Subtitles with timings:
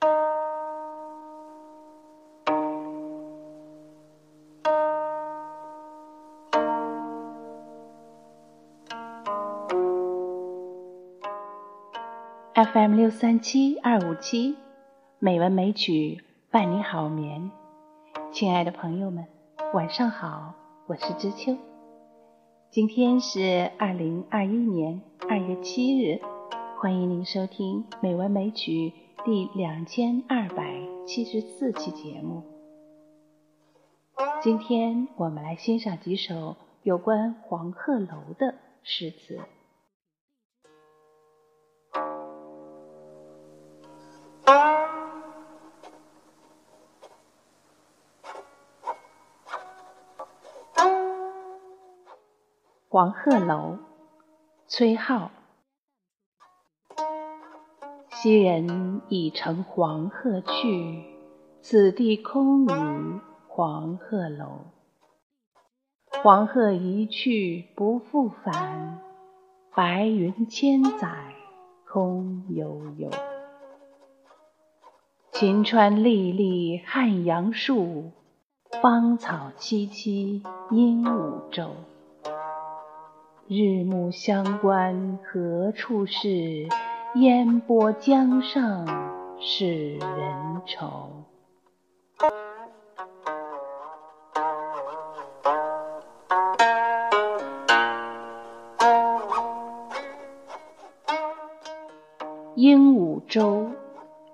[0.00, 0.16] FM
[12.94, 14.56] 六三七二五七，
[15.18, 17.50] 美文美曲伴你好眠。
[18.32, 19.26] 亲爱的朋友们，
[19.72, 20.54] 晚上好，
[20.86, 21.56] 我是知秋。
[22.70, 26.20] 今天是二零二一年二月七日，
[26.80, 28.90] 欢迎您收听《美文美曲》
[29.26, 32.44] 第两千二百七十四期节目。
[34.40, 38.54] 今天我们来欣赏几首有关黄鹤楼的
[38.84, 39.40] 诗词。
[52.88, 53.78] 黄鹤楼，
[54.68, 55.30] 崔颢。
[58.22, 61.04] 昔人已乘黄鹤去，
[61.60, 62.70] 此地空余
[63.46, 64.60] 黄鹤楼。
[66.22, 69.00] 黄鹤一去不复返，
[69.74, 71.34] 白云千载
[71.86, 73.10] 空悠悠。
[75.32, 78.12] 晴川历历汉阳树，
[78.80, 81.68] 芳草萋萋鹦鹉洲。
[83.46, 86.66] 日暮乡关何处是？
[87.18, 88.84] 烟波江上
[89.40, 91.10] 使人愁。
[102.54, 103.70] 鹦鹉洲，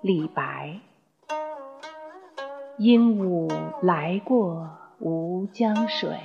[0.01, 0.81] 李白。
[2.77, 3.49] 鹦鹉
[3.81, 6.19] 来过吴江水。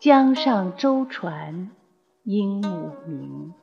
[0.00, 1.70] 江上舟船，
[2.24, 3.54] 鹦鹉鸣。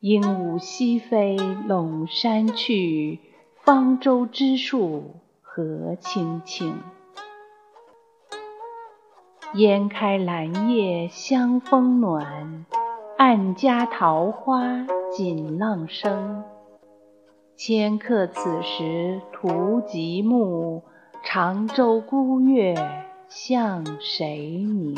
[0.00, 3.18] 鹦鹉西飞陇山去，
[3.64, 6.80] 方舟之树何青青。
[9.54, 12.64] 烟开兰叶香风暖，
[13.16, 16.44] 暗家桃花锦浪生。
[17.56, 20.84] 迁客此时徒极目，
[21.24, 22.76] 长洲孤月。
[23.28, 24.94] 向谁明？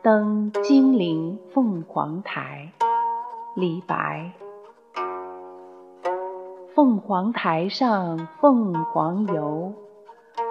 [0.00, 2.72] 登金陵凤凰台，
[3.56, 4.30] 李白。
[6.72, 9.72] 凤凰台上凤凰游，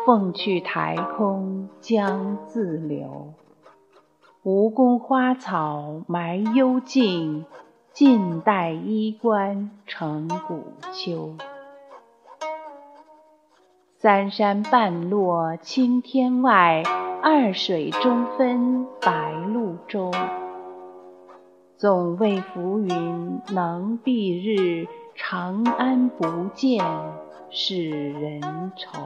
[0.06, 3.34] 凤去台空江自流。
[4.44, 7.46] 吴宫花草埋幽径，
[7.94, 11.36] 晋代衣冠成古丘。
[14.08, 16.82] 三山半落青天外，
[17.22, 20.10] 二水中分白鹭洲。
[21.76, 26.86] 总为浮云能蔽日，长安不见
[27.50, 28.98] 使人愁。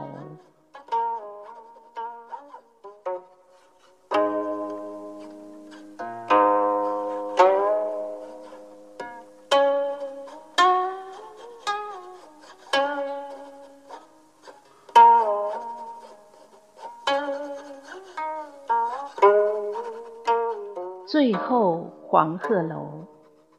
[21.12, 23.04] 最后黄鹤楼，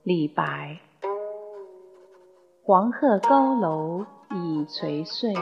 [0.01, 0.79] 李白。
[2.63, 5.35] 黄鹤高楼已垂碎，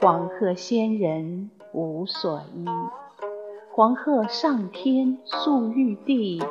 [0.00, 2.66] 黄鹤仙人无所依。
[3.70, 6.42] 黄鹤上天宿玉帝，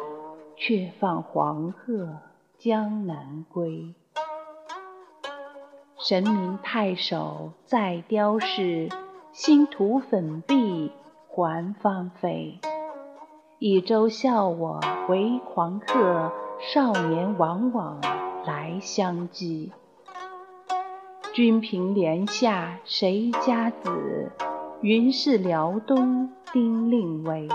[0.55, 2.07] 却放黄鹤
[2.57, 3.93] 江南归。
[5.97, 8.87] 神明太守在雕饰，
[9.33, 10.93] 新涂粉壁
[11.27, 12.59] 还芳菲。
[13.59, 18.01] 一舟笑我为黄客，少年往往
[18.45, 19.71] 来相击。
[21.33, 24.31] 君凭帘下谁家子？
[24.81, 27.47] 云是辽东丁令威。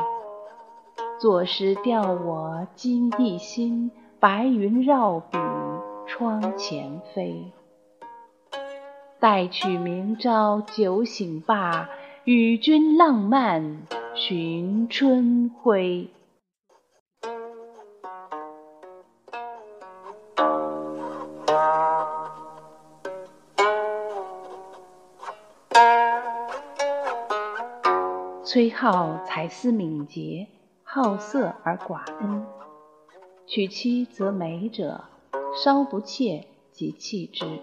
[1.20, 5.36] 作诗吊我今一心，白云绕笔
[6.06, 7.52] 窗前飞。
[9.20, 11.88] 待取明朝酒醒罢，
[12.24, 13.82] 与君浪漫。
[14.20, 16.08] 寻春晖。
[28.42, 30.48] 崔颢才思敏捷，
[30.82, 32.44] 好色而寡恩。
[33.46, 35.04] 娶妻则美者，
[35.62, 37.60] 稍不妾即弃之，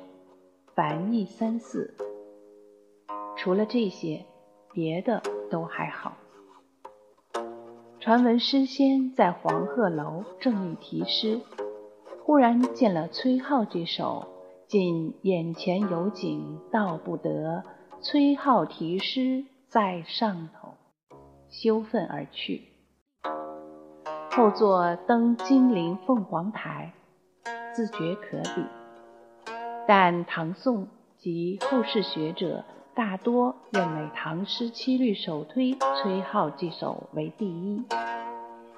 [0.73, 1.93] 凡意三四。
[3.35, 4.25] 除了这些，
[4.71, 5.21] 别的。
[5.47, 6.11] 都还好。
[8.05, 11.41] 传闻诗仙在黄鹤楼正欲题诗，
[12.23, 14.27] 忽然见了崔颢这首，
[14.67, 17.63] 近眼前有景，道不得。
[18.01, 20.75] 崔颢题诗在上头，
[21.49, 22.61] 羞愤而去。
[24.29, 26.93] 后作登金陵凤凰台，
[27.73, 28.63] 自觉可比。
[29.87, 32.63] 但唐宋及后世学者
[32.95, 37.83] 大多认为唐诗七律首推崔颢这首为第一，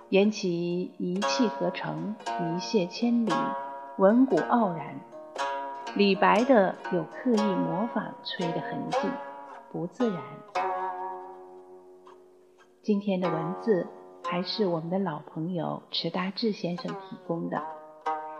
[0.10, 3.32] 言其一气呵成，一泻千里，
[3.98, 5.00] 文骨傲然。
[5.96, 8.98] 李白的有刻意模仿崔的痕迹，
[9.72, 10.20] 不自然。
[12.82, 13.86] 今天的文字
[14.24, 17.62] 还是我们的老朋友迟大志先生提供的，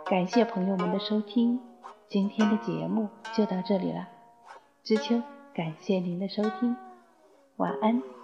[0.06, 1.60] 感谢朋友们的收听，
[2.08, 4.08] 今天的节目就到这里了。
[4.82, 5.20] 知秋，
[5.54, 6.76] 感谢您的收听，
[7.56, 8.17] 晚安。